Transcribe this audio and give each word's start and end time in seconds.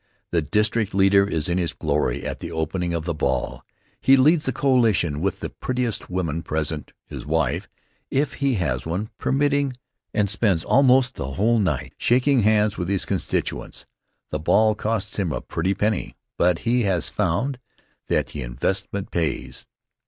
The 0.31 0.41
district 0.41 0.95
leader 0.95 1.27
is 1.27 1.47
in 1.47 1.59
his 1.59 1.73
glory 1.73 2.25
at 2.25 2.39
the 2.39 2.51
opening 2.51 2.91
of 2.91 3.05
the 3.05 3.13
ball 3.13 3.61
He 3.99 4.17
leads 4.17 4.45
the 4.45 4.51
cotillion 4.51 5.21
with 5.21 5.41
the 5.41 5.51
prettiest 5.51 6.09
woman 6.09 6.41
present 6.41 6.91
his 7.05 7.23
wife, 7.23 7.69
if 8.09 8.33
he 8.33 8.55
has 8.55 8.83
one, 8.83 9.11
permitting 9.19 9.73
and 10.11 10.27
spends 10.27 10.63
almost 10.63 11.17
the 11.17 11.33
whole 11.33 11.59
night 11.59 11.93
shaking 11.99 12.41
hands 12.41 12.79
with 12.79 12.89
his 12.89 13.05
constituents. 13.05 13.85
The 14.31 14.39
ball 14.39 14.73
costs 14.73 15.17
him 15.19 15.31
a 15.31 15.39
pretty 15.39 15.75
penny, 15.75 16.15
but 16.35 16.57
he 16.65 16.81
has 16.85 17.09
found 17.09 17.59
that 18.07 18.25
the 18.25 18.41
investment 18.41 19.11
pays. 19.11 19.67